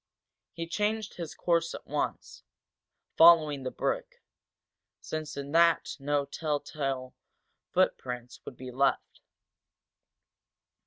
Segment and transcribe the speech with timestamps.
[0.53, 2.41] He changed his course at once,
[3.17, 4.15] following the brook,
[4.99, 7.13] since in that no telltale
[7.71, 9.21] footprints would be left.